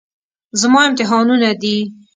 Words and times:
زما 0.61 0.81
امتحانونه 0.89 1.49
دي. 1.61 1.77